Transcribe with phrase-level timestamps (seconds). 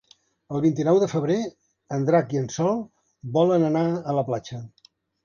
[0.53, 1.35] El vint-i-nou de febrer
[1.97, 2.81] en Drac i en Sol
[3.37, 4.65] volen anar a la platja.